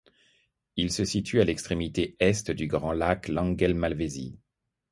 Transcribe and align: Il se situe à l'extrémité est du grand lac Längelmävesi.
Il 0.77 0.91
se 0.91 1.05
situe 1.05 1.41
à 1.41 1.43
l'extrémité 1.43 2.15
est 2.19 2.49
du 2.49 2.65
grand 2.65 2.91
lac 2.91 3.27
Längelmävesi. 3.27 4.39